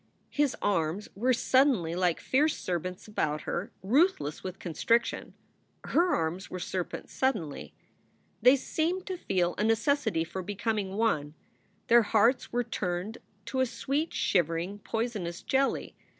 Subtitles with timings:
[0.31, 5.35] His arms were suddenly like fierce serpents about her, ruthless with constriction.
[5.83, 7.75] Her arms were serpents suddenly.
[8.41, 11.35] They seemed to feel a necessity for becoming one;
[11.85, 15.95] their hearts were turned to a sweet, shivering, poisonous jelly.